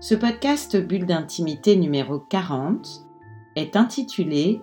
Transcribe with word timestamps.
Ce 0.00 0.14
podcast 0.14 0.76
Bulle 0.76 1.06
d'intimité 1.06 1.74
numéro 1.74 2.20
40 2.20 3.04
est 3.56 3.74
intitulé 3.74 4.62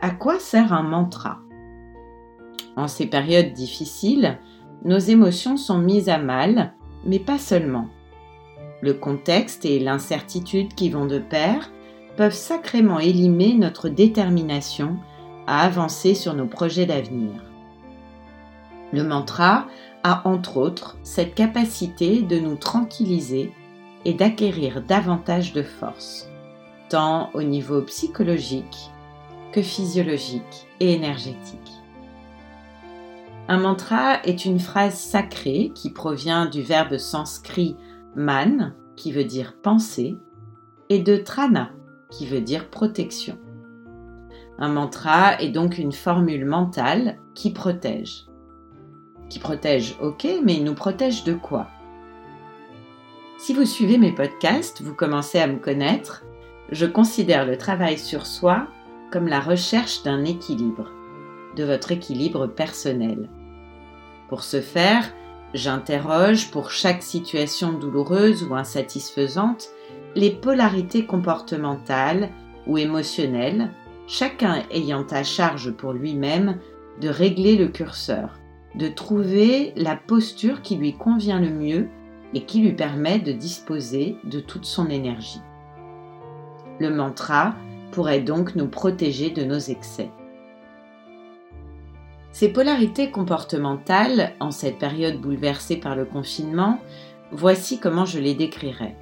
À 0.00 0.10
quoi 0.10 0.40
sert 0.40 0.72
un 0.72 0.82
mantra? 0.82 1.38
En 2.74 2.88
ces 2.88 3.06
périodes 3.06 3.52
difficiles, 3.52 4.36
nos 4.84 4.98
émotions 4.98 5.56
sont 5.56 5.78
mises 5.78 6.08
à 6.08 6.18
mal, 6.18 6.74
mais 7.06 7.20
pas 7.20 7.38
seulement. 7.38 7.86
Le 8.80 8.94
contexte 8.94 9.64
et 9.64 9.78
l'incertitude 9.78 10.74
qui 10.74 10.90
vont 10.90 11.06
de 11.06 11.20
pair 11.20 11.70
peuvent 12.16 12.34
sacrément 12.34 12.98
élimer 12.98 13.54
notre 13.54 13.88
détermination 13.88 14.96
à 15.46 15.60
avancer 15.60 16.14
sur 16.14 16.34
nos 16.34 16.46
projets 16.46 16.86
d'avenir. 16.86 17.44
Le 18.92 19.04
mantra 19.04 19.68
a 20.02 20.28
entre 20.28 20.56
autres 20.56 20.98
cette 21.04 21.36
capacité 21.36 22.22
de 22.22 22.40
nous 22.40 22.56
tranquilliser 22.56 23.52
et 24.04 24.14
d'acquérir 24.14 24.82
davantage 24.82 25.52
de 25.52 25.62
force, 25.62 26.28
tant 26.88 27.30
au 27.34 27.42
niveau 27.42 27.82
psychologique 27.82 28.90
que 29.52 29.62
physiologique 29.62 30.66
et 30.80 30.92
énergétique. 30.92 31.72
Un 33.46 33.58
mantra 33.58 34.22
est 34.24 34.44
une 34.46 34.58
phrase 34.58 34.94
sacrée 34.94 35.70
qui 35.74 35.90
provient 35.90 36.46
du 36.46 36.62
verbe 36.62 36.96
sanskrit 36.96 37.76
man, 38.16 38.74
qui 38.96 39.12
veut 39.12 39.24
dire 39.24 39.54
penser, 39.62 40.16
et 40.88 40.98
de 40.98 41.16
trana, 41.16 41.70
qui 42.10 42.26
veut 42.26 42.40
dire 42.40 42.70
protection. 42.70 43.38
Un 44.58 44.68
mantra 44.68 45.40
est 45.40 45.50
donc 45.50 45.78
une 45.78 45.92
formule 45.92 46.46
mentale 46.46 47.18
qui 47.34 47.50
protège. 47.50 48.26
Qui 49.28 49.38
protège, 49.40 49.96
ok, 50.00 50.26
mais 50.44 50.60
nous 50.60 50.74
protège 50.74 51.24
de 51.24 51.34
quoi? 51.34 51.66
Si 53.44 53.52
vous 53.52 53.66
suivez 53.66 53.98
mes 53.98 54.10
podcasts, 54.10 54.80
vous 54.80 54.94
commencez 54.94 55.38
à 55.38 55.46
me 55.46 55.58
connaître, 55.58 56.24
je 56.70 56.86
considère 56.86 57.44
le 57.44 57.58
travail 57.58 57.98
sur 57.98 58.24
soi 58.24 58.68
comme 59.12 59.28
la 59.28 59.38
recherche 59.38 60.02
d'un 60.02 60.24
équilibre, 60.24 60.90
de 61.54 61.62
votre 61.62 61.92
équilibre 61.92 62.46
personnel. 62.46 63.28
Pour 64.30 64.44
ce 64.44 64.62
faire, 64.62 65.12
j'interroge 65.52 66.50
pour 66.52 66.70
chaque 66.70 67.02
situation 67.02 67.74
douloureuse 67.74 68.44
ou 68.44 68.54
insatisfaisante 68.54 69.68
les 70.14 70.30
polarités 70.30 71.04
comportementales 71.04 72.30
ou 72.66 72.78
émotionnelles, 72.78 73.72
chacun 74.06 74.62
ayant 74.70 75.06
à 75.10 75.22
charge 75.22 75.70
pour 75.70 75.92
lui-même 75.92 76.60
de 76.98 77.10
régler 77.10 77.56
le 77.56 77.68
curseur, 77.68 78.38
de 78.74 78.88
trouver 78.88 79.74
la 79.76 79.96
posture 79.96 80.62
qui 80.62 80.76
lui 80.76 80.96
convient 80.96 81.40
le 81.40 81.50
mieux 81.50 81.88
et 82.34 82.42
qui 82.42 82.60
lui 82.60 82.72
permet 82.72 83.18
de 83.18 83.32
disposer 83.32 84.16
de 84.24 84.40
toute 84.40 84.64
son 84.64 84.90
énergie. 84.90 85.40
Le 86.80 86.90
mantra 86.90 87.54
pourrait 87.92 88.20
donc 88.20 88.56
nous 88.56 88.66
protéger 88.66 89.30
de 89.30 89.44
nos 89.44 89.58
excès. 89.58 90.10
Ces 92.32 92.48
polarités 92.48 93.12
comportementales, 93.12 94.34
en 94.40 94.50
cette 94.50 94.78
période 94.78 95.20
bouleversée 95.20 95.76
par 95.76 95.94
le 95.94 96.04
confinement, 96.04 96.80
voici 97.30 97.78
comment 97.78 98.04
je 98.04 98.18
les 98.18 98.34
décrirais. 98.34 98.96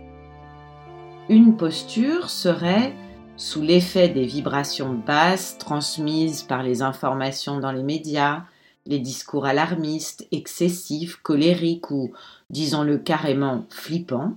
Une 1.31 1.57
posture 1.57 2.29
serait 2.29 2.93
sous 3.37 3.63
l'effet 3.63 4.09
des 4.09 4.27
vibrations 4.27 4.93
basses 4.93 5.57
transmises 5.57 6.43
par 6.43 6.63
les 6.63 6.83
informations 6.83 7.59
dans 7.59 7.73
les 7.73 7.83
médias, 7.83 8.43
les 8.87 8.99
discours 8.99 9.47
alarmistes, 9.47 10.27
excessifs, 10.33 11.17
colériques 11.17 11.91
ou, 11.91 12.13
disons-le 12.51 12.99
carrément, 12.99 13.65
flippants, 13.71 14.35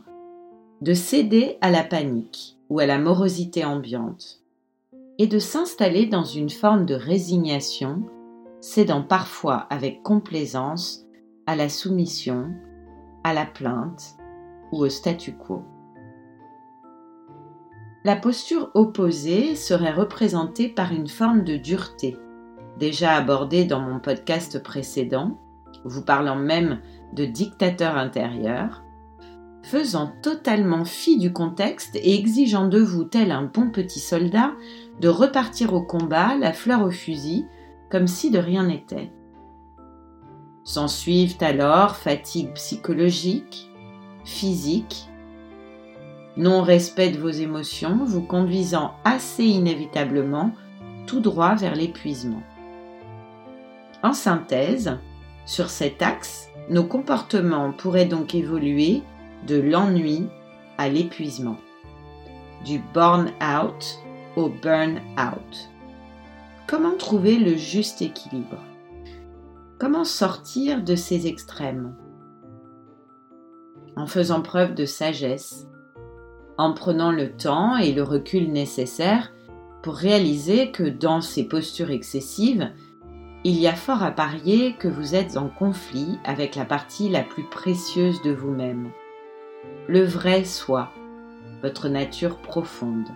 de 0.82 0.94
céder 0.94 1.58
à 1.62 1.72
la 1.72 1.84
panique 1.84 2.58
ou 2.70 2.80
à 2.80 2.86
la 2.86 3.00
morosité 3.00 3.66
ambiante, 3.66 4.42
et 5.18 5.28
de 5.28 5.40
s'installer 5.40 6.06
dans 6.06 6.24
une 6.24 6.50
forme 6.50 6.86
de 6.86 6.96
résignation, 6.96 8.04
cédant 8.62 9.02
parfois 9.02 9.68
avec 9.70 10.04
complaisance 10.04 11.06
à 11.48 11.56
la 11.56 11.70
soumission, 11.70 12.52
à 13.24 13.34
la 13.34 13.46
plainte 13.46 14.16
ou 14.72 14.80
au 14.80 14.90
statu 14.90 15.34
quo. 15.34 15.64
La 18.04 18.16
posture 18.16 18.70
opposée 18.76 19.56
serait 19.56 19.92
représentée 19.94 20.70
par 20.70 20.92
une 20.92 21.08
forme 21.08 21.44
de 21.44 21.58
dureté, 21.58 22.16
déjà 22.80 23.14
abordé 23.14 23.66
dans 23.66 23.80
mon 23.80 24.00
podcast 24.00 24.62
précédent, 24.62 25.40
vous 25.84 26.04
parlant 26.04 26.36
même 26.36 26.80
de 27.14 27.26
dictateur 27.26 27.98
intérieur, 27.98 28.84
faisant 29.64 30.12
totalement 30.22 30.86
fi 30.86 31.18
du 31.18 31.34
contexte 31.34 31.96
et 31.96 32.16
exigeant 32.16 32.68
de 32.68 32.80
vous, 32.80 33.04
tel 33.04 33.32
un 33.32 33.44
bon 33.44 33.72
petit 33.72 34.00
soldat, 34.00 34.54
de 35.02 35.10
repartir 35.10 35.74
au 35.74 35.82
combat, 35.82 36.36
la 36.38 36.54
fleur 36.54 36.84
au 36.84 36.92
fusil, 36.92 37.46
comme 37.90 38.08
si 38.08 38.30
de 38.32 38.40
rien 38.40 38.68
n'était. 38.68 39.12
S'en 40.64 40.88
suivent 40.88 41.38
alors 41.42 41.96
fatigue 41.96 42.54
psychologique, 42.54 43.72
physique, 44.24 45.10
non-respect 46.38 47.12
de 47.12 47.20
vos 47.20 47.30
émotions, 47.30 48.04
vous 48.04 48.24
conduisant 48.24 48.94
assez 49.04 49.46
inévitablement 49.46 50.52
tout 51.08 51.20
droit 51.20 51.56
vers 51.56 51.76
l'épuisement. 51.76 52.42
En 54.06 54.14
synthèse, 54.14 55.00
sur 55.48 55.68
cet 55.68 56.04
axe, 56.04 56.50
nos 56.70 56.84
comportements 56.84 57.74
pourraient 57.74 58.06
donc 58.06 58.36
évoluer 58.36 59.02
de 59.48 59.60
l'ennui 59.60 60.28
à 60.78 60.90
l'épuisement, 60.90 61.58
du 62.64 62.84
burn-out 62.94 63.98
au 64.36 64.50
burn-out. 64.50 65.72
Comment 66.68 66.96
trouver 66.96 67.38
le 67.38 67.56
juste 67.56 68.04
équilibre? 68.04 68.64
Comment 69.80 70.04
sortir 70.04 70.84
de 70.84 70.94
ces 70.94 71.26
extrêmes? 71.26 71.96
En 73.96 74.06
faisant 74.06 74.44
preuve 74.44 74.76
de 74.76 74.86
sagesse, 74.86 75.68
en 76.60 76.74
prenant 76.74 77.12
le 77.12 77.32
temps 77.32 77.76
et 77.76 77.92
le 77.92 78.04
recul 78.04 78.52
nécessaires 78.52 79.34
pour 79.82 79.96
réaliser 79.96 80.72
que 80.72 80.84
dans 80.84 81.22
ces 81.22 81.48
postures 81.48 81.90
excessives, 81.90 82.72
il 83.46 83.60
y 83.60 83.68
a 83.68 83.76
fort 83.76 84.02
à 84.02 84.10
parier 84.10 84.74
que 84.74 84.88
vous 84.88 85.14
êtes 85.14 85.38
en 85.38 85.50
conflit 85.50 86.18
avec 86.24 86.56
la 86.56 86.66
partie 86.66 87.10
la 87.10 87.22
plus 87.22 87.44
précieuse 87.44 88.24
de 88.24 88.32
vous-même, 88.32 88.90
le 89.88 90.04
vrai 90.04 90.44
soi, 90.44 90.90
votre 91.62 91.88
nature 91.88 92.38
profonde. 92.38 93.08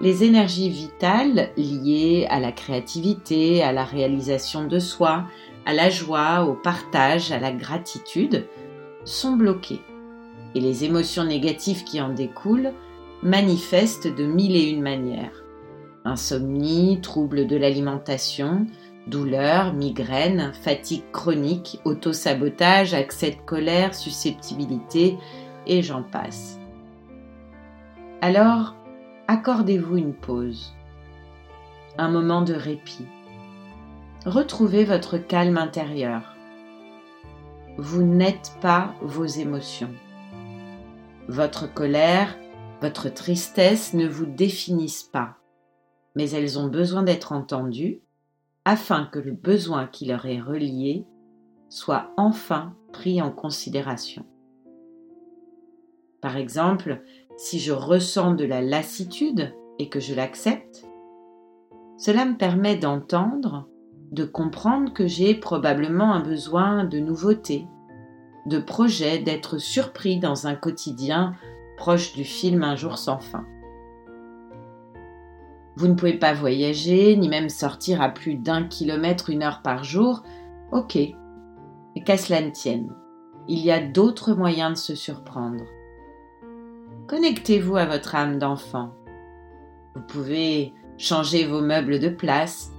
Les 0.00 0.24
énergies 0.24 0.70
vitales 0.70 1.50
liées 1.56 2.26
à 2.28 2.40
la 2.40 2.50
créativité, 2.50 3.62
à 3.62 3.70
la 3.70 3.84
réalisation 3.84 4.66
de 4.66 4.80
soi, 4.80 5.26
à 5.64 5.72
la 5.72 5.88
joie, 5.88 6.46
au 6.46 6.54
partage, 6.54 7.30
à 7.30 7.38
la 7.38 7.52
gratitude 7.52 8.48
sont 9.04 9.36
bloquées. 9.36 9.82
Et 10.56 10.60
les 10.60 10.82
émotions 10.82 11.24
négatives 11.24 11.84
qui 11.84 12.00
en 12.00 12.08
découlent 12.08 12.72
manifestent 13.22 14.12
de 14.12 14.26
mille 14.26 14.56
et 14.56 14.68
une 14.68 14.82
manières 14.82 15.45
insomnie, 16.06 17.00
troubles 17.02 17.46
de 17.46 17.56
l'alimentation, 17.56 18.66
douleurs, 19.08 19.72
migraines, 19.74 20.52
fatigue 20.62 21.04
chronique, 21.12 21.80
autosabotage, 21.84 22.94
accès 22.94 23.32
de 23.32 23.40
colère, 23.44 23.94
susceptibilité, 23.94 25.18
et 25.66 25.82
j'en 25.82 26.02
passe. 26.02 26.58
Alors, 28.20 28.74
accordez-vous 29.28 29.96
une 29.96 30.14
pause, 30.14 30.74
un 31.98 32.08
moment 32.08 32.42
de 32.42 32.54
répit. 32.54 33.06
Retrouvez 34.24 34.84
votre 34.84 35.18
calme 35.18 35.58
intérieur. 35.58 36.34
Vous 37.78 38.02
n'êtes 38.02 38.52
pas 38.60 38.94
vos 39.02 39.26
émotions. 39.26 39.92
Votre 41.28 41.72
colère, 41.72 42.36
votre 42.80 43.08
tristesse 43.08 43.92
ne 43.92 44.06
vous 44.06 44.26
définissent 44.26 45.02
pas 45.02 45.36
mais 46.16 46.30
elles 46.30 46.58
ont 46.58 46.66
besoin 46.66 47.04
d'être 47.04 47.30
entendues 47.32 48.00
afin 48.64 49.04
que 49.04 49.20
le 49.20 49.32
besoin 49.32 49.86
qui 49.86 50.06
leur 50.06 50.26
est 50.26 50.40
relié 50.40 51.06
soit 51.68 52.10
enfin 52.16 52.74
pris 52.92 53.22
en 53.22 53.30
considération. 53.30 54.24
Par 56.20 56.36
exemple, 56.36 57.02
si 57.36 57.60
je 57.60 57.72
ressens 57.72 58.34
de 58.34 58.44
la 58.44 58.62
lassitude 58.62 59.54
et 59.78 59.88
que 59.88 60.00
je 60.00 60.14
l'accepte, 60.14 60.84
cela 61.98 62.24
me 62.24 62.36
permet 62.36 62.76
d'entendre, 62.76 63.68
de 64.10 64.24
comprendre 64.24 64.92
que 64.92 65.06
j'ai 65.06 65.34
probablement 65.34 66.14
un 66.14 66.20
besoin 66.20 66.84
de 66.84 66.98
nouveauté, 66.98 67.66
de 68.46 68.58
projet, 68.58 69.18
d'être 69.18 69.58
surpris 69.58 70.18
dans 70.18 70.46
un 70.46 70.54
quotidien 70.54 71.34
proche 71.76 72.14
du 72.14 72.24
film 72.24 72.62
Un 72.62 72.76
jour 72.76 72.96
sans 72.96 73.18
fin. 73.18 73.44
Vous 75.76 75.88
ne 75.88 75.94
pouvez 75.94 76.14
pas 76.14 76.32
voyager, 76.32 77.16
ni 77.16 77.28
même 77.28 77.50
sortir 77.50 78.00
à 78.00 78.08
plus 78.08 78.34
d'un 78.34 78.64
kilomètre 78.64 79.30
une 79.30 79.42
heure 79.42 79.60
par 79.62 79.84
jour. 79.84 80.22
Ok, 80.72 80.96
et 80.96 81.14
qu'à 82.04 82.16
cela 82.16 82.40
ne 82.40 82.50
tienne, 82.50 82.92
il 83.48 83.60
y 83.60 83.70
a 83.70 83.80
d'autres 83.80 84.34
moyens 84.34 84.72
de 84.72 84.78
se 84.78 84.94
surprendre. 84.94 85.64
Connectez-vous 87.06 87.76
à 87.76 87.86
votre 87.86 88.14
âme 88.14 88.38
d'enfant. 88.38 88.92
Vous 89.94 90.02
pouvez 90.02 90.72
changer 90.98 91.46
vos 91.46 91.60
meubles 91.60 92.00
de 92.00 92.08
place, 92.08 92.72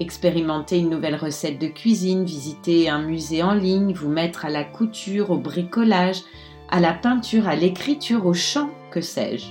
expérimenter 0.00 0.78
une 0.78 0.90
nouvelle 0.90 1.16
recette 1.16 1.58
de 1.58 1.66
cuisine, 1.66 2.24
visiter 2.24 2.88
un 2.88 3.02
musée 3.02 3.42
en 3.42 3.54
ligne, 3.54 3.92
vous 3.92 4.08
mettre 4.08 4.44
à 4.44 4.50
la 4.50 4.64
couture, 4.64 5.30
au 5.30 5.38
bricolage, 5.38 6.22
à 6.70 6.80
la 6.80 6.92
peinture, 6.92 7.48
à 7.48 7.56
l'écriture, 7.56 8.26
au 8.26 8.34
chant, 8.34 8.70
que 8.90 9.00
sais-je. 9.00 9.46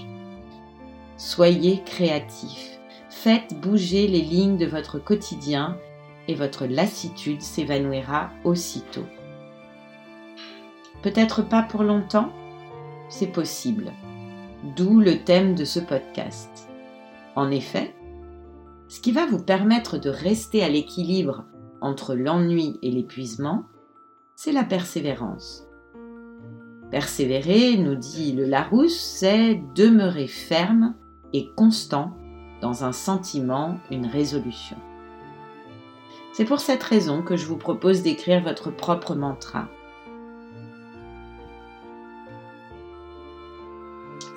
Soyez 1.17 1.81
créatif. 1.85 2.72
Faites 3.15 3.57
bouger 3.62 4.07
les 4.07 4.19
lignes 4.19 4.57
de 4.57 4.65
votre 4.65 5.00
quotidien 5.00 5.77
et 6.27 6.36
votre 6.36 6.65
lassitude 6.65 7.42
s'évanouira 7.42 8.31
aussitôt. 8.44 9.06
Peut-être 11.04 11.42
pas 11.42 11.62
pour 11.62 11.83
longtemps, 11.83 12.33
c'est 13.07 13.31
possible. 13.31 13.94
D'où 14.75 15.00
le 15.00 15.24
thème 15.24 15.56
de 15.56 15.63
ce 15.63 15.80
podcast. 15.80 16.68
En 17.38 17.50
effet, 17.50 17.95
ce 18.89 19.00
qui 19.00 19.13
va 19.13 19.25
vous 19.25 19.42
permettre 19.42 19.98
de 19.98 20.10
rester 20.10 20.62
à 20.62 20.68
l'équilibre 20.68 21.45
entre 21.80 22.15
l'ennui 22.15 22.77
et 22.81 22.92
l'épuisement, 22.92 23.63
c'est 24.36 24.51
la 24.51 24.65
persévérance. 24.65 25.65
Persévérer, 26.92 27.77
nous 27.77 27.95
dit 27.95 28.33
le 28.33 28.45
Larousse, 28.45 29.00
c'est 29.00 29.62
demeurer 29.75 30.27
ferme 30.27 30.95
et 31.31 31.48
constant 31.56 32.18
dans 32.63 32.86
un 32.86 32.94
sentiment, 32.94 33.77
une 33.92 34.06
résolution. 34.06 34.77
C'est 36.31 36.45
pour 36.45 36.62
cette 36.62 36.81
raison 36.81 37.21
que 37.21 37.36
je 37.36 37.45
vous 37.45 37.57
propose 37.57 38.04
d'écrire 38.04 38.42
votre 38.42 38.71
propre 38.71 39.15
mantra. 39.15 39.68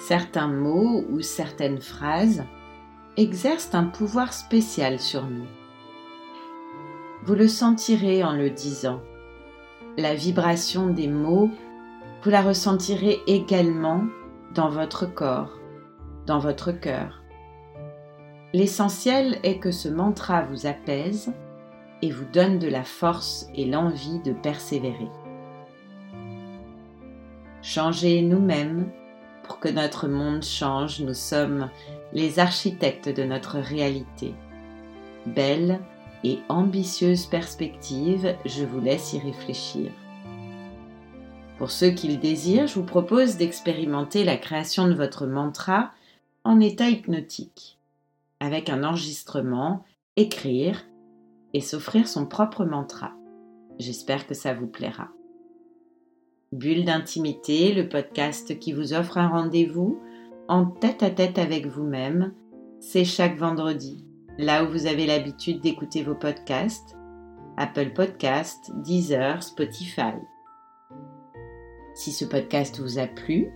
Certains 0.00 0.48
mots 0.48 1.04
ou 1.08 1.20
certaines 1.20 1.80
phrases 1.80 2.42
exercent 3.16 3.76
un 3.76 3.84
pouvoir 3.84 4.32
spécial 4.32 4.98
sur 4.98 5.24
nous. 5.26 5.46
Vous 7.22 7.36
le 7.36 7.46
sentirez 7.46 8.24
en 8.24 8.32
le 8.32 8.50
disant. 8.50 9.00
La 9.96 10.16
vibration 10.16 10.88
des 10.88 11.06
mots, 11.06 11.48
vous 12.24 12.30
la 12.30 12.42
ressentirez 12.42 13.20
également 13.28 14.02
dans 14.52 14.68
votre 14.68 15.06
corps, 15.06 15.60
dans 16.26 16.40
votre 16.40 16.72
cœur. 16.72 17.22
L'essentiel 18.56 19.38
est 19.42 19.58
que 19.58 19.70
ce 19.70 19.86
mantra 19.86 20.40
vous 20.40 20.64
apaise 20.64 21.30
et 22.00 22.10
vous 22.10 22.24
donne 22.24 22.58
de 22.58 22.68
la 22.68 22.84
force 22.84 23.50
et 23.54 23.66
l'envie 23.66 24.18
de 24.20 24.32
persévérer. 24.32 25.10
Changez 27.60 28.22
nous-mêmes 28.22 28.90
pour 29.42 29.60
que 29.60 29.68
notre 29.68 30.08
monde 30.08 30.42
change. 30.42 31.02
Nous 31.02 31.12
sommes 31.12 31.68
les 32.14 32.38
architectes 32.38 33.10
de 33.10 33.24
notre 33.24 33.58
réalité. 33.58 34.32
Belle 35.26 35.78
et 36.24 36.38
ambitieuse 36.48 37.26
perspective, 37.26 38.36
je 38.46 38.64
vous 38.64 38.80
laisse 38.80 39.12
y 39.12 39.18
réfléchir. 39.18 39.90
Pour 41.58 41.70
ceux 41.70 41.90
qui 41.90 42.08
le 42.08 42.16
désirent, 42.16 42.68
je 42.68 42.76
vous 42.76 42.86
propose 42.86 43.36
d'expérimenter 43.36 44.24
la 44.24 44.38
création 44.38 44.88
de 44.88 44.94
votre 44.94 45.26
mantra 45.26 45.90
en 46.42 46.58
état 46.58 46.88
hypnotique 46.88 47.75
avec 48.40 48.68
un 48.68 48.84
enregistrement, 48.84 49.84
écrire 50.16 50.84
et 51.54 51.60
s'offrir 51.60 52.08
son 52.08 52.26
propre 52.26 52.64
mantra. 52.64 53.12
J'espère 53.78 54.26
que 54.26 54.34
ça 54.34 54.54
vous 54.54 54.66
plaira. 54.66 55.08
Bulle 56.52 56.84
d'intimité, 56.84 57.74
le 57.74 57.88
podcast 57.88 58.58
qui 58.58 58.72
vous 58.72 58.94
offre 58.94 59.18
un 59.18 59.28
rendez-vous 59.28 60.00
en 60.48 60.66
tête 60.66 61.02
à 61.02 61.10
tête 61.10 61.38
avec 61.38 61.66
vous-même, 61.66 62.32
c'est 62.80 63.04
chaque 63.04 63.36
vendredi, 63.36 64.04
là 64.38 64.64
où 64.64 64.68
vous 64.70 64.86
avez 64.86 65.06
l'habitude 65.06 65.60
d'écouter 65.60 66.02
vos 66.02 66.14
podcasts, 66.14 66.96
Apple 67.56 67.92
Podcasts, 67.94 68.70
Deezer, 68.82 69.42
Spotify. 69.42 70.14
Si 71.94 72.12
ce 72.12 72.24
podcast 72.24 72.78
vous 72.80 72.98
a 72.98 73.06
plu, 73.06 73.50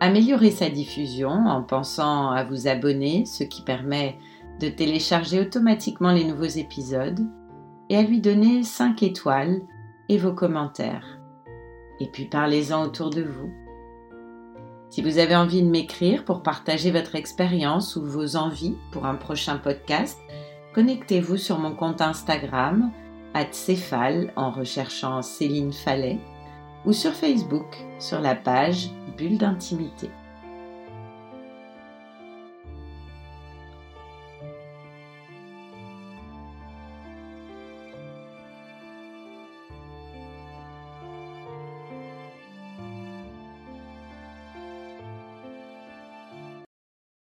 Améliorez 0.00 0.50
sa 0.50 0.68
diffusion 0.68 1.30
en 1.30 1.62
pensant 1.62 2.30
à 2.30 2.44
vous 2.44 2.68
abonner, 2.68 3.24
ce 3.24 3.44
qui 3.44 3.62
permet 3.62 4.18
de 4.60 4.68
télécharger 4.68 5.40
automatiquement 5.40 6.12
les 6.12 6.24
nouveaux 6.24 6.44
épisodes, 6.44 7.20
et 7.88 7.96
à 7.96 8.02
lui 8.02 8.20
donner 8.20 8.62
5 8.62 9.02
étoiles 9.02 9.62
et 10.08 10.18
vos 10.18 10.32
commentaires. 10.32 11.18
Et 12.00 12.06
puis 12.06 12.26
parlez-en 12.26 12.84
autour 12.84 13.10
de 13.10 13.22
vous. 13.22 13.50
Si 14.90 15.02
vous 15.02 15.18
avez 15.18 15.34
envie 15.36 15.62
de 15.62 15.68
m'écrire 15.68 16.24
pour 16.24 16.42
partager 16.42 16.90
votre 16.90 17.14
expérience 17.14 17.96
ou 17.96 18.04
vos 18.04 18.36
envies 18.36 18.76
pour 18.92 19.06
un 19.06 19.14
prochain 19.14 19.56
podcast, 19.56 20.18
connectez-vous 20.74 21.36
sur 21.36 21.58
mon 21.58 21.74
compte 21.74 22.00
Instagram, 22.00 22.90
Céphale, 23.50 24.32
en 24.36 24.50
recherchant 24.50 25.20
Céline 25.20 25.72
Fallet, 25.72 26.18
ou 26.86 26.92
sur 26.92 27.12
Facebook, 27.12 27.84
sur 27.98 28.20
la 28.20 28.34
page 28.34 28.90
Bulle 29.18 29.38
d'intimité. 29.38 30.08